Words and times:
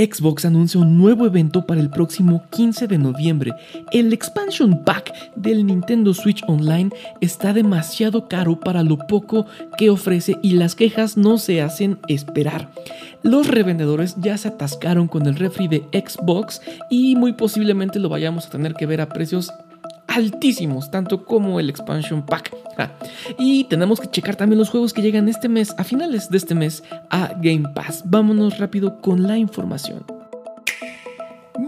Xbox 0.00 0.46
anuncia 0.46 0.80
un 0.80 0.96
nuevo 0.96 1.26
evento 1.26 1.66
para 1.66 1.80
el 1.80 1.90
próximo 1.90 2.42
15 2.50 2.86
de 2.86 2.96
noviembre. 2.96 3.52
El 3.92 4.14
expansion 4.14 4.82
pack 4.82 5.12
del 5.36 5.66
Nintendo 5.66 6.14
Switch 6.14 6.42
Online 6.48 6.88
está 7.20 7.52
demasiado 7.52 8.26
caro 8.26 8.58
para 8.58 8.82
lo 8.82 8.96
poco 8.96 9.44
que 9.76 9.90
ofrece 9.90 10.38
y 10.42 10.52
las 10.52 10.74
quejas 10.74 11.18
no 11.18 11.36
se 11.36 11.60
hacen 11.60 11.98
esperar. 12.08 12.70
Los 13.22 13.48
revendedores 13.48 14.16
ya 14.16 14.38
se 14.38 14.48
atascaron 14.48 15.06
con 15.06 15.26
el 15.26 15.36
refri 15.36 15.68
de 15.68 15.84
Xbox 15.92 16.62
y 16.88 17.14
muy 17.16 17.34
posiblemente 17.34 17.98
lo 17.98 18.08
vayamos 18.08 18.46
a 18.46 18.50
tener 18.50 18.72
que 18.72 18.86
ver 18.86 19.02
a 19.02 19.10
precios 19.10 19.52
altísimos, 20.10 20.90
tanto 20.90 21.24
como 21.24 21.60
el 21.60 21.70
expansion 21.70 22.22
pack. 22.26 22.54
y 23.38 23.64
tenemos 23.64 24.00
que 24.00 24.08
checar 24.08 24.36
también 24.36 24.58
los 24.58 24.70
juegos 24.70 24.92
que 24.92 25.02
llegan 25.02 25.28
este 25.28 25.48
mes, 25.48 25.74
a 25.78 25.84
finales 25.84 26.28
de 26.30 26.36
este 26.36 26.54
mes, 26.54 26.82
a 27.10 27.32
Game 27.40 27.68
Pass. 27.74 28.02
Vámonos 28.04 28.58
rápido 28.58 29.00
con 29.00 29.22
la 29.22 29.38
información. 29.38 30.19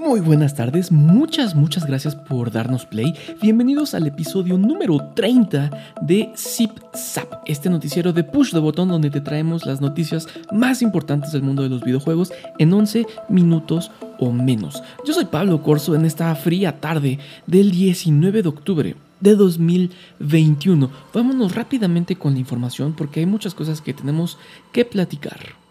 Muy 0.05 0.19
buenas 0.19 0.57
tardes, 0.57 0.91
muchas, 0.91 1.55
muchas 1.55 1.87
gracias 1.87 2.17
por 2.17 2.51
darnos 2.51 2.87
play. 2.87 3.15
Bienvenidos 3.41 3.95
al 3.95 4.09
episodio 4.09 4.59
número 4.59 4.99
30 5.15 5.71
de 6.03 6.33
Zip 6.37 6.73
Zap, 6.93 7.33
este 7.47 7.71
noticiero 7.71 8.13
de 8.13 8.25
push 8.25 8.53
de 8.53 8.59
botón 8.59 8.89
donde 8.89 9.11
te 9.11 9.21
traemos 9.21 9.65
las 9.65 9.81
noticias 9.81 10.27
más 10.51 10.83
importantes 10.83 11.31
del 11.31 11.45
mundo 11.45 11.63
de 11.63 11.69
los 11.69 11.85
videojuegos 11.85 12.33
en 12.59 12.73
11 12.73 13.07
minutos 13.29 13.93
o 14.19 14.33
menos. 14.33 14.83
Yo 15.07 15.15
soy 15.15 15.27
Pablo 15.27 15.63
Corso 15.63 15.95
en 15.95 16.05
esta 16.05 16.35
fría 16.35 16.81
tarde 16.81 17.21
del 17.47 17.71
19 17.71 18.43
de 18.43 18.49
octubre 18.49 18.97
de 19.21 19.37
2021. 19.37 20.91
Vámonos 21.15 21.55
rápidamente 21.55 22.17
con 22.17 22.33
la 22.35 22.41
información 22.41 22.95
porque 22.95 23.21
hay 23.21 23.27
muchas 23.27 23.55
cosas 23.55 23.81
que 23.81 23.95
tenemos 23.95 24.37
que 24.73 24.85
platicar. 24.85 25.62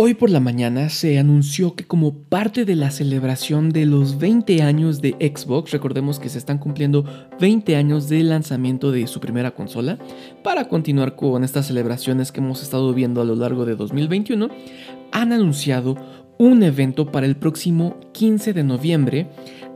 Hoy 0.00 0.14
por 0.14 0.30
la 0.30 0.38
mañana 0.38 0.90
se 0.90 1.18
anunció 1.18 1.74
que 1.74 1.84
como 1.84 2.14
parte 2.14 2.64
de 2.64 2.76
la 2.76 2.92
celebración 2.92 3.70
de 3.70 3.84
los 3.84 4.18
20 4.18 4.62
años 4.62 5.02
de 5.02 5.16
Xbox, 5.18 5.72
recordemos 5.72 6.20
que 6.20 6.28
se 6.28 6.38
están 6.38 6.58
cumpliendo 6.58 7.04
20 7.40 7.74
años 7.74 8.08
del 8.08 8.28
lanzamiento 8.28 8.92
de 8.92 9.08
su 9.08 9.18
primera 9.18 9.56
consola, 9.56 9.98
para 10.44 10.68
continuar 10.68 11.16
con 11.16 11.42
estas 11.42 11.66
celebraciones 11.66 12.30
que 12.30 12.38
hemos 12.38 12.62
estado 12.62 12.94
viendo 12.94 13.20
a 13.20 13.24
lo 13.24 13.34
largo 13.34 13.64
de 13.64 13.74
2021, 13.74 14.50
han 15.10 15.32
anunciado 15.32 15.96
un 16.38 16.62
evento 16.62 17.10
para 17.10 17.26
el 17.26 17.34
próximo 17.34 17.98
15 18.12 18.52
de 18.52 18.62
noviembre 18.62 19.26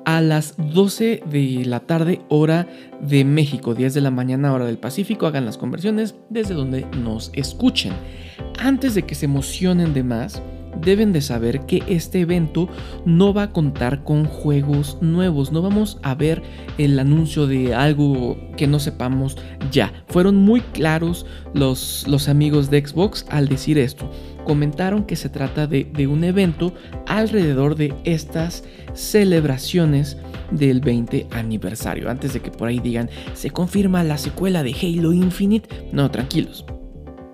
a 0.04 0.20
las 0.20 0.54
12 0.56 1.24
de 1.28 1.64
la 1.64 1.80
tarde 1.80 2.20
hora 2.28 2.68
de 3.00 3.24
México, 3.24 3.74
10 3.74 3.92
de 3.94 4.00
la 4.00 4.12
mañana 4.12 4.52
hora 4.52 4.66
del 4.66 4.78
Pacífico, 4.78 5.26
hagan 5.26 5.46
las 5.46 5.58
conversiones 5.58 6.14
desde 6.30 6.54
donde 6.54 6.86
nos 7.02 7.32
escuchen. 7.34 7.92
Antes 8.64 8.94
de 8.94 9.02
que 9.02 9.16
se 9.16 9.24
emocionen 9.24 9.92
de 9.92 10.04
más, 10.04 10.40
deben 10.80 11.12
de 11.12 11.20
saber 11.20 11.66
que 11.66 11.82
este 11.88 12.20
evento 12.20 12.68
no 13.04 13.34
va 13.34 13.42
a 13.42 13.52
contar 13.52 14.04
con 14.04 14.24
juegos 14.24 14.98
nuevos, 15.00 15.50
no 15.50 15.62
vamos 15.62 15.98
a 16.04 16.14
ver 16.14 16.44
el 16.78 16.96
anuncio 17.00 17.48
de 17.48 17.74
algo 17.74 18.38
que 18.56 18.68
no 18.68 18.78
sepamos 18.78 19.36
ya. 19.72 19.92
Fueron 20.06 20.36
muy 20.36 20.60
claros 20.60 21.26
los, 21.54 22.06
los 22.06 22.28
amigos 22.28 22.70
de 22.70 22.86
Xbox 22.86 23.26
al 23.30 23.48
decir 23.48 23.78
esto. 23.78 24.08
Comentaron 24.44 25.06
que 25.06 25.16
se 25.16 25.28
trata 25.28 25.66
de, 25.66 25.82
de 25.92 26.06
un 26.06 26.22
evento 26.22 26.72
alrededor 27.08 27.74
de 27.74 27.92
estas 28.04 28.62
celebraciones 28.94 30.18
del 30.52 30.80
20 30.80 31.26
aniversario. 31.32 32.08
Antes 32.08 32.32
de 32.32 32.38
que 32.38 32.52
por 32.52 32.68
ahí 32.68 32.78
digan, 32.78 33.10
se 33.34 33.50
confirma 33.50 34.04
la 34.04 34.18
secuela 34.18 34.62
de 34.62 34.72
Halo 34.72 35.12
Infinite. 35.12 35.68
No, 35.90 36.12
tranquilos. 36.12 36.64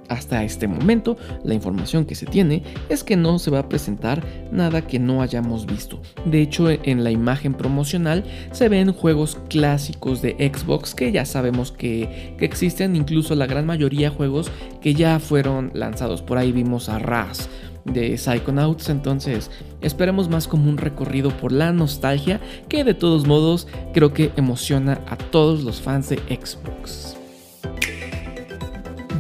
Hasta 0.09 0.43
este 0.43 0.67
momento, 0.67 1.17
la 1.45 1.55
información 1.55 2.05
que 2.05 2.15
se 2.15 2.27
tiene 2.27 2.63
es 2.89 3.05
que 3.05 3.17
no 3.17 3.39
se 3.39 3.51
va 3.51 3.61
a 3.61 3.69
presentar 3.69 4.23
nada 4.51 4.87
que 4.87 4.99
no 4.99 5.21
hayamos 5.21 5.67
visto. 5.67 6.01
De 6.25 6.41
hecho, 6.41 6.71
en 6.71 7.05
la 7.05 7.11
imagen 7.11 7.55
promocional 7.55 8.25
se 8.53 8.69
ven 8.69 8.93
juegos 8.93 9.39
clásicos 9.49 10.23
de 10.23 10.51
Xbox 10.53 10.95
que 10.95 11.13
ya 11.13 11.25
sabemos 11.25 11.73
que, 11.73 12.37
existen, 12.41 12.97
incluso 12.97 13.35
la 13.35 13.47
gran 13.47 13.67
mayoría 13.67 14.11
juegos 14.11 14.51
que 14.81 14.95
ya 14.95 15.19
fueron 15.19 15.71
lanzados. 15.75 16.23
Por 16.23 16.39
ahí 16.39 16.53
vimos 16.53 16.89
a 16.89 16.99
Raz 16.99 17.49
de 17.85 18.17
Psychonauts, 18.17 18.89
entonces 18.89 19.51
esperemos 19.81 20.29
más 20.29 20.49
como 20.49 20.69
un 20.71 20.79
recorrido 20.79 21.31
por 21.31 21.53
la 21.53 21.73
nostalgia 21.73 22.41
que 22.69 22.85
de 22.85 22.95
todos 22.95 23.27
modos 23.27 23.67
creo 23.93 24.13
que 24.13 24.33
emociona 24.37 25.01
a 25.07 25.17
todos 25.17 25.65
los 25.65 25.81
fans 25.81 26.09
de 26.09 26.17
Xbox. 26.17 27.18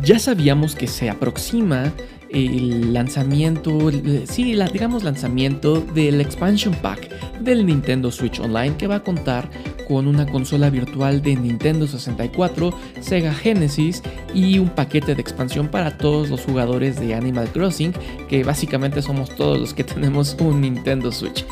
Ya 0.08 0.18
sabíamos 0.18 0.74
que 0.74 0.86
se 0.86 1.10
aproxima 1.10 1.92
el 2.30 2.94
lanzamiento, 2.94 3.90
sí, 4.24 4.56
digamos 4.72 5.04
lanzamiento 5.04 5.82
del 5.82 6.22
expansion 6.22 6.72
pack 6.76 7.10
del 7.42 7.66
Nintendo 7.66 8.10
Switch 8.10 8.40
Online 8.40 8.74
que 8.78 8.86
va 8.86 8.94
a 8.94 9.02
contar 9.02 9.50
con 9.86 10.08
una 10.08 10.24
consola 10.24 10.70
virtual 10.70 11.20
de 11.20 11.36
Nintendo 11.36 11.86
64, 11.86 12.72
Sega 13.02 13.34
Genesis 13.34 14.02
y 14.32 14.58
un 14.58 14.70
paquete 14.70 15.14
de 15.14 15.20
expansión 15.20 15.68
para 15.68 15.98
todos 15.98 16.30
los 16.30 16.40
jugadores 16.40 16.98
de 16.98 17.14
Animal 17.14 17.52
Crossing, 17.52 17.92
que 18.30 18.44
básicamente 18.44 19.02
somos 19.02 19.36
todos 19.36 19.60
los 19.60 19.74
que 19.74 19.84
tenemos 19.94 20.38
un 20.40 20.62
Nintendo 20.62 21.12
Switch. 21.12 21.44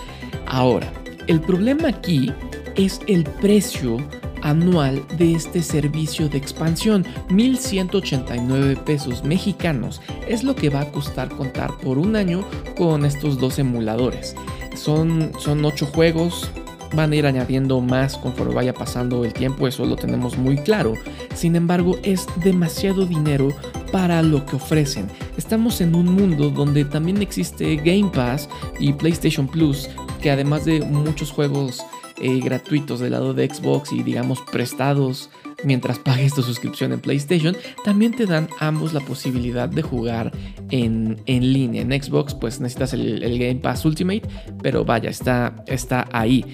Ahora, 0.47 0.91
el 1.27 1.43
problema 1.43 1.89
aquí 1.89 2.33
es 2.75 3.01
el 3.07 3.25
precio 3.25 3.99
anual 4.43 5.03
de 5.17 5.35
este 5.35 5.63
servicio 5.63 6.29
de 6.29 6.39
expansión. 6.39 7.05
1.189 7.29 8.77
pesos 8.85 9.25
mexicanos 9.25 10.01
es 10.29 10.45
lo 10.45 10.55
que 10.55 10.71
va 10.71 10.83
a 10.83 10.93
costar 10.93 11.29
contar 11.29 11.77
por 11.79 11.99
un 11.99 12.17
año 12.17 12.45
con 12.77 13.05
estos 13.05 13.39
dos 13.39 13.59
emuladores. 13.59 14.35
Son, 14.75 15.33
son 15.39 15.65
8 15.65 15.87
juegos, 15.87 16.51
van 16.95 17.13
a 17.13 17.17
ir 17.17 17.27
añadiendo 17.27 17.81
más 17.81 18.17
conforme 18.17 18.55
vaya 18.55 18.75
pasando 18.75 19.25
el 19.25 19.33
tiempo, 19.33 19.67
eso 19.67 19.85
lo 19.87 19.97
tenemos 19.97 20.37
muy 20.37 20.57
claro. 20.57 20.95
Sin 21.35 21.57
embargo, 21.57 21.99
es 22.03 22.27
demasiado 22.43 23.07
dinero 23.07 23.49
para 23.93 24.23
lo 24.23 24.45
que 24.47 24.57
ofrecen. 24.57 25.09
Estamos 25.37 25.81
en 25.81 25.95
un 25.95 26.07
mundo 26.07 26.51
donde 26.51 26.85
también 26.85 27.23
existe 27.23 27.77
Game 27.77 28.11
Pass 28.13 28.49
y 28.79 28.93
PlayStation 28.93 29.47
Plus, 29.47 29.89
que 30.21 30.31
además 30.31 30.65
de 30.65 30.81
muchos 30.81 31.31
juegos 31.31 31.83
eh, 32.21 32.41
gratuitos 32.41 33.01
del 33.01 33.13
lado 33.13 33.35
de 33.35 33.49
Xbox 33.49 33.93
y 33.93 34.03
digamos 34.03 34.41
prestados 34.53 35.31
mientras 35.65 35.99
pagues 35.99 36.35
tu 36.35 36.43
suscripción 36.43 36.93
en 36.93 37.01
PlayStation, 37.01 37.57
también 37.85 38.13
te 38.13 38.27
dan 38.27 38.49
ambos 38.59 38.93
la 38.93 39.01
posibilidad 39.01 39.69
de 39.69 39.83
jugar 39.83 40.33
en, 40.71 41.21
en 41.27 41.53
línea. 41.53 41.83
En 41.83 41.91
Xbox 41.91 42.35
pues 42.35 42.61
necesitas 42.61 42.93
el, 42.93 43.39
Game 43.39 43.57
Pass 43.57 43.85
Ultimate, 43.85 44.23
pero 44.63 44.85
vaya, 44.85 45.11
está, 45.11 45.65
está 45.67 46.09
ahí. 46.13 46.45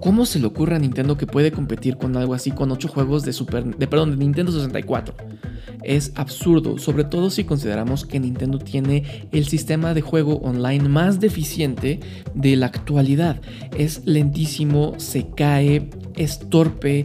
¿Cómo 0.00 0.26
se 0.26 0.38
le 0.38 0.46
ocurre 0.46 0.76
a 0.76 0.78
Nintendo 0.78 1.16
que 1.16 1.26
puede 1.26 1.52
competir 1.52 1.96
con 1.96 2.16
algo 2.16 2.34
así 2.34 2.50
con 2.50 2.70
8 2.70 2.88
juegos 2.88 3.24
de 3.24 3.32
Super 3.32 3.64
de 3.64 3.86
perdón, 3.86 4.12
de 4.12 4.16
Nintendo 4.16 4.52
64? 4.52 5.14
Es 5.82 6.12
absurdo, 6.16 6.78
sobre 6.78 7.04
todo 7.04 7.30
si 7.30 7.44
consideramos 7.44 8.04
que 8.04 8.20
Nintendo 8.20 8.58
tiene 8.58 9.28
el 9.32 9.46
sistema 9.46 9.94
de 9.94 10.00
juego 10.00 10.36
online 10.38 10.88
más 10.88 11.20
deficiente 11.20 12.00
de 12.34 12.56
la 12.56 12.66
actualidad. 12.66 13.40
Es 13.76 14.02
lentísimo, 14.04 14.94
se 14.98 15.28
cae, 15.30 15.90
es 16.16 16.40
torpe, 16.50 17.04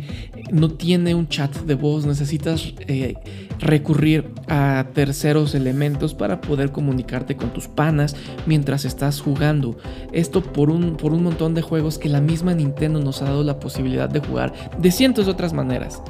no 0.51 0.71
tiene 0.71 1.15
un 1.15 1.27
chat 1.27 1.55
de 1.55 1.75
voz, 1.75 2.05
necesitas 2.05 2.73
eh, 2.87 3.15
recurrir 3.59 4.31
a 4.47 4.85
terceros 4.93 5.55
elementos 5.55 6.13
para 6.13 6.41
poder 6.41 6.71
comunicarte 6.71 7.35
con 7.35 7.51
tus 7.51 7.67
panas 7.67 8.15
mientras 8.45 8.85
estás 8.85 9.21
jugando. 9.21 9.77
Esto 10.11 10.41
por 10.41 10.69
un, 10.69 10.97
por 10.97 11.13
un 11.13 11.23
montón 11.23 11.53
de 11.53 11.61
juegos 11.61 11.97
que 11.97 12.09
la 12.09 12.21
misma 12.21 12.53
Nintendo 12.53 12.99
nos 12.99 13.21
ha 13.21 13.25
dado 13.25 13.43
la 13.43 13.59
posibilidad 13.59 14.09
de 14.09 14.19
jugar 14.19 14.53
de 14.77 14.91
cientos 14.91 15.25
de 15.25 15.31
otras 15.31 15.53
maneras. 15.53 16.01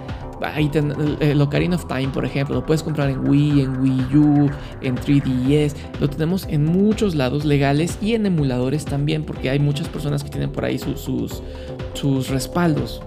Ahí 0.42 0.70
el 1.22 1.42
Ocarina 1.42 1.78
of 1.78 1.88
Time, 1.88 2.10
por 2.10 2.26
ejemplo, 2.26 2.56
lo 2.56 2.66
puedes 2.66 2.84
comprar 2.84 3.10
en 3.10 3.30
Wii, 3.30 3.62
en 3.62 3.82
Wii 3.82 4.18
U, 4.18 4.50
en 4.82 4.98
3DS. 4.98 5.74
Lo 6.02 6.10
tenemos 6.10 6.46
en 6.50 6.66
muchos 6.66 7.16
lados 7.16 7.46
legales 7.46 7.98
y 8.02 8.14
en 8.14 8.26
emuladores 8.26 8.84
también, 8.84 9.24
porque 9.24 9.50
hay 9.50 9.60
muchas 9.60 9.88
personas 9.88 10.22
que 10.22 10.30
tienen 10.30 10.52
por 10.52 10.66
ahí 10.66 10.78
sus, 10.78 11.42
sus 11.94 12.30
respaldos 12.30 13.02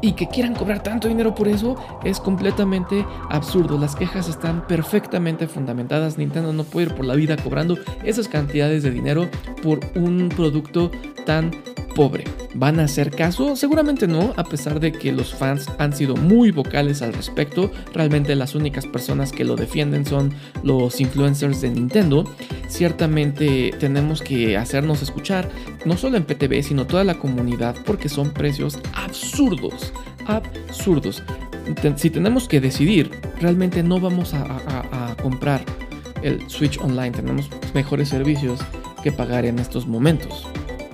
y 0.00 0.12
que 0.12 0.28
quieran 0.28 0.54
cobrar 0.54 0.82
tanto 0.82 1.08
dinero 1.08 1.34
por 1.34 1.48
eso 1.48 1.76
es 2.04 2.20
completamente 2.20 3.04
absurdo. 3.30 3.78
Las 3.78 3.96
quejas 3.96 4.28
están 4.28 4.66
perfectamente 4.66 5.48
fundamentadas. 5.48 6.18
Nintendo 6.18 6.52
no 6.52 6.64
puede 6.64 6.88
ir 6.88 6.94
por 6.94 7.04
la 7.04 7.14
vida 7.14 7.36
cobrando 7.36 7.76
esas 8.04 8.28
cantidades 8.28 8.82
de 8.82 8.90
dinero 8.90 9.28
por 9.62 9.80
un 9.94 10.28
producto 10.28 10.90
tan 11.24 11.50
pobre. 11.96 12.24
¿Van 12.54 12.78
a 12.78 12.84
hacer 12.84 13.10
caso? 13.10 13.56
Seguramente 13.56 14.06
no, 14.06 14.34
a 14.36 14.44
pesar 14.44 14.78
de 14.78 14.92
que 14.92 15.12
los 15.12 15.34
fans 15.34 15.66
han 15.78 15.96
sido 15.96 16.14
muy 16.14 16.50
vocales 16.50 17.00
al 17.00 17.14
respecto. 17.14 17.72
Realmente 17.94 18.36
las 18.36 18.54
únicas 18.54 18.86
personas 18.86 19.32
que 19.32 19.44
lo 19.44 19.56
defienden 19.56 20.04
son 20.04 20.34
los 20.62 21.00
influencers 21.00 21.62
de 21.62 21.70
Nintendo. 21.70 22.30
Ciertamente 22.68 23.74
tenemos 23.80 24.20
que 24.20 24.58
hacernos 24.58 25.02
escuchar, 25.02 25.48
no 25.86 25.96
solo 25.96 26.18
en 26.18 26.24
PTV, 26.24 26.62
sino 26.62 26.86
toda 26.86 27.02
la 27.02 27.14
comunidad, 27.14 27.74
porque 27.86 28.10
son 28.10 28.30
precios 28.30 28.78
absurdos, 28.94 29.92
absurdos. 30.26 31.22
Si 31.96 32.10
tenemos 32.10 32.46
que 32.46 32.60
decidir, 32.60 33.10
realmente 33.40 33.82
no 33.82 33.98
vamos 33.98 34.34
a, 34.34 35.16
comprar 35.22 35.64
el 36.22 36.48
Switch 36.50 36.78
Online. 36.78 37.10
Tenemos 37.10 37.48
mejores 37.74 38.10
servicios 38.10 38.60
que 39.02 39.12
pagar 39.12 39.46
en 39.46 39.58
estos 39.58 39.86
momentos. 39.86 40.46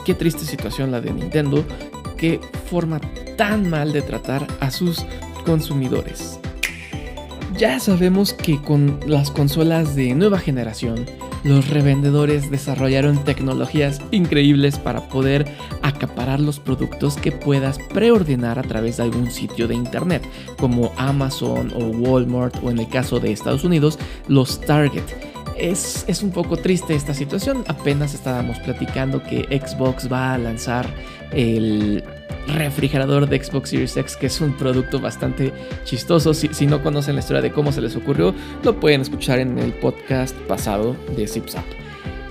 Qué 0.05 0.15
triste 0.15 0.45
situación 0.45 0.91
la 0.91 1.01
de 1.01 1.13
Nintendo, 1.13 1.65
qué 2.17 2.41
forma 2.69 3.01
tan 3.37 3.71
mal 3.71 3.93
de 3.93 4.03
tratar 4.03 4.47
a 4.61 4.71
sus 4.71 5.05
consumidores. 5.45 6.41
Ya 7.57 7.79
sabemos 7.79 8.33
que 8.33 8.61
con 8.61 8.99
las 9.07 9.31
consolas 9.31 9.95
de 9.95 10.15
nueva 10.15 10.39
generación, 10.39 11.07
los 11.45 11.69
revendedores 11.71 12.51
desarrollaron 12.51 13.25
tecnologías 13.25 14.01
increíbles 14.11 14.79
para 14.79 15.09
poder 15.09 15.47
acaparar 15.83 16.41
los 16.41 16.61
productos 16.61 17.17
que 17.17 17.33
puedas 17.33 17.79
preordenar 17.93 18.59
a 18.59 18.63
través 18.63 18.97
de 18.97 19.05
algún 19.05 19.31
sitio 19.31 19.69
de 19.69 19.75
internet, 19.75 20.23
como 20.59 20.93
Amazon 20.97 21.73
o 21.75 21.87
Walmart 21.87 22.57
o 22.63 22.71
en 22.71 22.79
el 22.79 22.89
caso 22.89 23.21
de 23.21 23.33
Estados 23.33 23.65
Unidos, 23.65 23.99
los 24.29 24.61
Target. 24.61 25.32
Es, 25.63 26.05
es, 26.09 26.25
un 26.25 26.33
poco 26.33 26.57
triste 26.57 26.93
esta 26.97 27.15
situación. 27.15 27.63
Apenas 27.69 28.15
estábamos 28.15 28.59
platicando 28.59 29.23
que 29.23 29.45
Xbox 29.65 30.13
va 30.13 30.35
a 30.35 30.39
lanzar 30.39 30.93
el 31.31 32.03
refrigerador 32.49 33.29
de 33.29 33.43
Xbox 33.43 33.71
Series 33.71 33.97
X, 33.97 34.17
que 34.17 34.27
es 34.27 34.41
un 34.41 34.57
producto 34.57 34.99
bastante 34.99 35.53
chistoso. 35.85 36.35
Si, 36.35 36.67
no 36.67 36.83
conocen 36.83 37.15
la 37.15 37.21
historia 37.21 37.43
de 37.43 37.53
cómo 37.53 37.71
se 37.71 37.81
les 37.81 37.95
ocurrió, 37.95 38.35
lo 38.65 38.81
pueden 38.81 39.03
escuchar 39.03 39.39
en 39.39 39.57
el 39.57 39.73
podcast 39.73 40.37
pasado 40.49 40.97
de 41.17 41.29
ZipZap. 41.29 41.82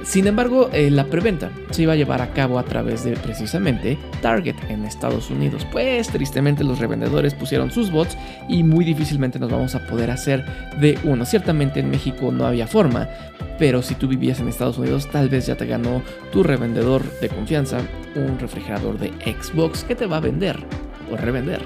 Sin 0.04 0.26
embargo, 0.26 0.70
eh, 0.74 0.90
la 0.90 1.06
preventa 1.06 1.52
se 1.70 1.84
iba 1.84 1.94
a 1.94 1.96
llevar 1.96 2.22
a 2.22 2.32
cabo 2.32 2.58
a 2.58 2.64
través 2.64 3.04
de 3.04 3.12
precisamente 3.14 4.00
Target 4.22 4.56
en 4.70 4.84
Estados 4.84 5.30
Unidos. 5.30 5.66
Pues 5.72 6.08
tristemente 6.10 6.64
los 6.64 6.80
revendedores 6.80 7.36
pusieron 7.36 7.70
sus 7.70 7.92
bots 7.92 8.18
y 8.50 8.64
muy 8.64 8.84
difícilmente 8.84 9.38
nos 9.38 9.52
vamos 9.52 9.76
a 9.76 9.86
poder 9.86 10.10
hacer 10.10 10.44
de 10.80 10.98
uno. 11.04 11.26
Ciertamente 11.26 11.80
en 11.80 11.92
México 11.92 12.32
no 12.32 12.46
había 12.46 12.66
forma, 12.66 13.10
pero 13.60 13.84
si 13.84 13.94
tú 13.94 14.08
vivías 14.08 14.40
en 14.40 14.48
Estados 14.48 14.80
Unidos 14.80 15.08
tal 15.12 15.30
vez 15.30 15.46
ya 15.46 15.56
te 15.56 15.68
ganó 15.68 16.02
tu 16.32 16.42
revendedor 16.42 17.04
de 17.20 17.30
confianza 17.30 17.78
un 18.16 18.40
refrigerador 18.40 18.98
de 18.98 19.10
Xbox 19.24 19.84
que 19.84 19.96
te 19.96 20.08
va 20.08 20.18
a 20.18 20.22
vender 20.22 20.58
o 21.12 21.16
revender 21.16 21.62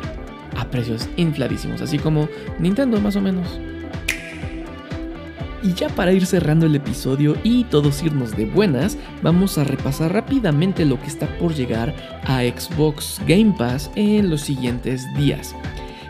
a 0.58 0.66
precios 0.66 1.08
infladísimos, 1.16 1.82
así 1.82 2.00
como 2.00 2.28
Nintendo 2.60 3.00
más 3.00 3.16
o 3.16 3.22
menos. 3.22 3.60
Y 5.66 5.74
ya 5.74 5.90
para 5.90 6.12
ir 6.12 6.28
cerrando 6.28 6.68
el 6.68 6.76
episodio 6.76 7.36
y 7.44 7.64
todos 7.64 8.04
irnos 8.04 8.38
de 8.38 8.46
buenas, 8.46 9.00
vamos 9.24 9.58
a 9.58 9.64
repasar 9.64 10.14
rápidamente 10.14 10.86
lo 10.86 11.02
que 11.02 11.08
está 11.08 11.28
por 11.40 11.56
llegar 11.56 11.96
a 12.26 12.42
Xbox 12.42 13.20
Game 13.26 13.56
Pass 13.58 13.90
en 13.96 14.30
los 14.30 14.42
siguientes 14.42 15.04
días. 15.16 15.56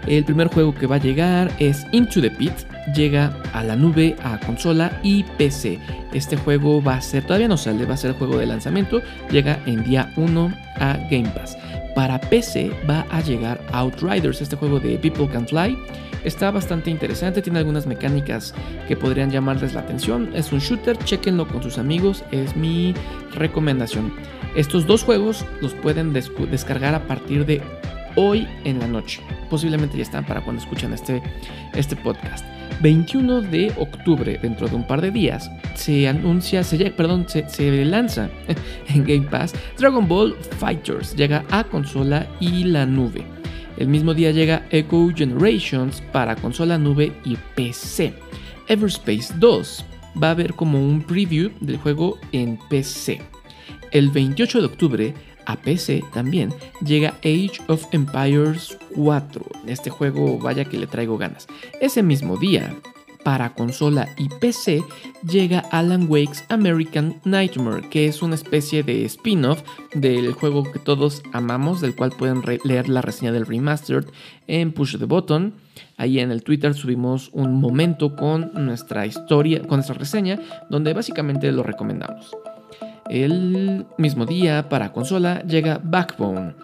El 0.07 0.23
primer 0.23 0.47
juego 0.49 0.73
que 0.73 0.85
va 0.85 0.95
a 0.97 0.99
llegar 0.99 1.51
es 1.57 1.85
Into 1.91 2.21
the 2.21 2.29
Pit, 2.29 2.53
llega 2.95 3.33
a 3.53 3.63
la 3.63 3.75
nube, 3.75 4.15
a 4.23 4.39
consola 4.39 4.99
y 5.01 5.23
PC. 5.23 5.79
Este 6.13 6.37
juego 6.37 6.81
va 6.81 6.95
a 6.95 7.01
ser, 7.01 7.23
todavía 7.23 7.47
no 7.47 7.57
sale, 7.57 7.85
va 7.85 7.95
a 7.95 7.97
ser 7.97 8.11
el 8.11 8.17
juego 8.17 8.37
de 8.37 8.45
lanzamiento, 8.45 9.01
llega 9.31 9.59
en 9.65 9.83
día 9.83 10.11
1 10.15 10.53
a 10.75 10.97
Game 11.09 11.29
Pass. 11.29 11.57
Para 11.95 12.19
PC 12.19 12.71
va 12.87 13.05
a 13.09 13.21
llegar 13.21 13.59
Outriders, 13.71 14.41
este 14.41 14.55
juego 14.55 14.79
de 14.79 14.97
People 14.97 15.27
Can 15.27 15.47
Fly. 15.47 15.77
Está 16.23 16.51
bastante 16.51 16.89
interesante, 16.89 17.41
tiene 17.41 17.59
algunas 17.59 17.87
mecánicas 17.87 18.53
que 18.87 18.97
podrían 18.97 19.31
llamarles 19.31 19.73
la 19.73 19.81
atención. 19.81 20.29
Es 20.35 20.51
un 20.51 20.59
shooter, 20.59 20.97
chequenlo 20.99 21.47
con 21.47 21.63
sus 21.63 21.77
amigos, 21.77 22.23
es 22.31 22.55
mi 22.55 22.93
recomendación. 23.33 24.13
Estos 24.55 24.85
dos 24.87 25.03
juegos 25.03 25.45
los 25.61 25.73
pueden 25.73 26.13
descargar 26.13 26.95
a 26.95 27.07
partir 27.07 27.45
de 27.45 27.61
hoy 28.15 28.47
en 28.63 28.79
la 28.79 28.87
noche. 28.87 29.21
Posiblemente 29.49 29.97
ya 29.97 30.03
están 30.03 30.25
para 30.25 30.41
cuando 30.41 30.61
escuchan 30.61 30.93
este, 30.93 31.21
este 31.73 31.95
podcast. 31.95 32.45
21 32.81 33.41
de 33.41 33.73
octubre, 33.77 34.37
dentro 34.41 34.67
de 34.67 34.75
un 34.75 34.85
par 34.85 35.01
de 35.01 35.11
días, 35.11 35.49
se 35.75 36.07
anuncia, 36.07 36.63
se, 36.63 36.91
perdón, 36.91 37.25
se, 37.27 37.47
se, 37.49 37.85
lanza 37.85 38.29
en 38.89 39.05
Game 39.05 39.27
Pass 39.29 39.53
Dragon 39.77 40.07
Ball 40.07 40.35
Fighters. 40.59 41.15
Llega 41.15 41.45
a 41.49 41.63
consola 41.63 42.27
y 42.39 42.65
la 42.65 42.85
nube. 42.85 43.25
El 43.77 43.87
mismo 43.87 44.13
día 44.13 44.31
llega 44.31 44.65
Echo 44.69 45.09
Generations 45.13 46.01
para 46.11 46.35
consola, 46.35 46.77
nube 46.77 47.11
y 47.25 47.37
PC. 47.55 48.13
Everspace 48.67 49.33
2 49.37 49.85
va 50.21 50.29
a 50.29 50.31
haber 50.31 50.53
como 50.53 50.81
un 50.81 51.01
preview 51.01 51.51
del 51.59 51.77
juego 51.77 52.17
en 52.31 52.57
PC. 52.69 53.21
El 53.91 54.09
28 54.09 54.59
de 54.59 54.65
octubre 54.65 55.13
a 55.45 55.55
PC 55.55 56.03
también 56.13 56.53
llega 56.83 57.15
Age 57.23 57.61
of 57.67 57.85
Empires 57.91 58.77
4. 58.95 59.45
Este 59.67 59.89
juego 59.89 60.37
vaya 60.39 60.65
que 60.65 60.77
le 60.77 60.87
traigo 60.87 61.17
ganas. 61.17 61.47
Ese 61.81 62.03
mismo 62.03 62.37
día, 62.37 62.75
para 63.25 63.55
consola 63.55 64.07
y 64.17 64.29
PC, 64.29 64.83
llega 65.27 65.59
Alan 65.71 66.05
Wake's 66.07 66.45
American 66.49 67.19
Nightmare, 67.25 67.89
que 67.89 68.07
es 68.07 68.21
una 68.21 68.35
especie 68.35 68.83
de 68.83 69.03
spin-off 69.05 69.63
del 69.95 70.31
juego 70.33 70.71
que 70.71 70.77
todos 70.77 71.23
amamos, 71.33 71.81
del 71.81 71.95
cual 71.95 72.11
pueden 72.11 72.43
leer 72.63 72.87
la 72.87 73.01
reseña 73.01 73.31
del 73.31 73.47
remastered 73.47 74.05
en 74.45 74.71
Push 74.71 74.99
the 74.99 75.05
Button. 75.05 75.55
Ahí 75.97 76.19
en 76.19 76.29
el 76.29 76.43
Twitter 76.43 76.75
subimos 76.75 77.31
un 77.33 77.59
momento 77.59 78.15
con 78.15 78.51
nuestra 78.53 79.07
historia, 79.07 79.61
con 79.61 79.77
nuestra 79.77 79.95
reseña, 79.95 80.39
donde 80.69 80.93
básicamente 80.93 81.51
lo 81.51 81.63
recomendamos. 81.63 82.31
El 83.09 83.85
mismo 83.99 84.25
día 84.25 84.67
para 84.67 84.91
consola 84.91 85.41
llega 85.43 85.79
Backbone. 85.83 86.55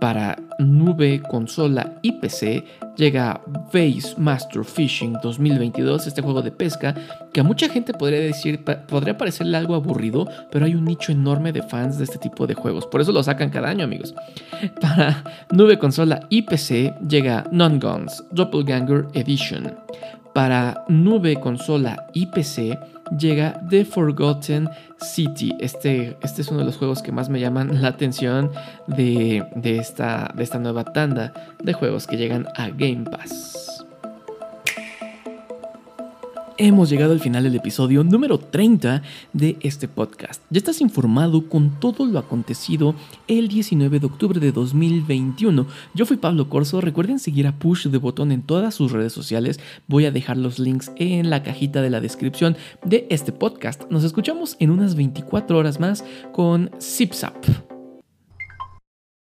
Para 0.00 0.38
nube, 0.60 1.20
consola 1.28 1.94
y 2.02 2.12
PC 2.12 2.64
llega 2.96 3.40
Base 3.72 4.14
Master 4.16 4.64
Fishing 4.64 5.16
2022, 5.20 6.06
este 6.06 6.22
juego 6.22 6.40
de 6.40 6.52
pesca 6.52 6.94
que 7.32 7.40
a 7.40 7.42
mucha 7.42 7.68
gente 7.68 7.92
podría 7.92 8.20
decir, 8.20 8.62
podría 8.64 9.18
parecerle 9.18 9.56
algo 9.56 9.74
aburrido, 9.74 10.28
pero 10.52 10.66
hay 10.66 10.76
un 10.76 10.84
nicho 10.84 11.10
enorme 11.10 11.52
de 11.52 11.62
fans 11.62 11.98
de 11.98 12.04
este 12.04 12.18
tipo 12.18 12.46
de 12.46 12.54
juegos. 12.54 12.86
Por 12.86 13.00
eso 13.00 13.10
lo 13.10 13.24
sacan 13.24 13.50
cada 13.50 13.68
año, 13.68 13.82
amigos. 13.84 14.14
Para 14.80 15.24
nube, 15.50 15.78
consola 15.78 16.20
y 16.28 16.42
PC 16.42 16.94
llega 17.08 17.44
Non-Guns 17.50 18.22
Doppelganger 18.30 19.08
Edition. 19.14 19.74
Para 20.32 20.84
nube, 20.86 21.40
consola 21.40 22.06
y 22.14 22.26
PC 22.26 22.78
llega 23.16 23.60
The 23.68 23.84
Forgotten 23.84 24.68
City. 25.00 25.52
Este, 25.60 26.16
este 26.22 26.42
es 26.42 26.48
uno 26.48 26.60
de 26.60 26.66
los 26.66 26.76
juegos 26.76 27.02
que 27.02 27.12
más 27.12 27.28
me 27.28 27.40
llaman 27.40 27.82
la 27.82 27.88
atención 27.88 28.50
de, 28.86 29.44
de, 29.54 29.78
esta, 29.78 30.32
de 30.34 30.42
esta 30.42 30.58
nueva 30.58 30.84
tanda 30.84 31.32
de 31.62 31.72
juegos 31.72 32.06
que 32.06 32.16
llegan 32.16 32.46
a 32.56 32.68
Game 32.68 33.04
Pass 33.10 33.77
hemos 36.58 36.90
llegado 36.90 37.12
al 37.12 37.20
final 37.20 37.44
del 37.44 37.54
episodio 37.54 38.04
número 38.04 38.38
30 38.38 39.02
de 39.32 39.56
este 39.60 39.88
podcast. 39.88 40.42
Ya 40.50 40.58
estás 40.58 40.80
informado 40.80 41.48
con 41.48 41.78
todo 41.80 42.04
lo 42.04 42.18
acontecido 42.18 42.94
el 43.28 43.48
19 43.48 44.00
de 44.00 44.06
octubre 44.06 44.40
de 44.40 44.52
2021. 44.52 45.66
Yo 45.94 46.06
fui 46.06 46.16
Pablo 46.16 46.48
Corso. 46.48 46.80
Recuerden 46.80 47.20
seguir 47.20 47.46
a 47.46 47.58
Push 47.58 47.86
de 47.86 47.98
Botón 47.98 48.32
en 48.32 48.42
todas 48.42 48.74
sus 48.74 48.92
redes 48.92 49.12
sociales. 49.12 49.60
Voy 49.86 50.04
a 50.04 50.10
dejar 50.10 50.36
los 50.36 50.58
links 50.58 50.90
en 50.96 51.30
la 51.30 51.42
cajita 51.42 51.80
de 51.80 51.90
la 51.90 52.00
descripción 52.00 52.56
de 52.84 53.06
este 53.08 53.32
podcast. 53.32 53.84
Nos 53.90 54.04
escuchamos 54.04 54.56
en 54.58 54.70
unas 54.70 54.96
24 54.96 55.56
horas 55.56 55.78
más 55.78 56.04
con 56.32 56.70
ZipZap. 56.80 57.67